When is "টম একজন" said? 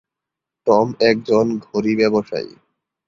0.67-1.45